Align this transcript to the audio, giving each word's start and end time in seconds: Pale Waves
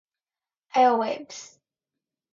Pale 0.73 0.97
Waves 0.97 1.59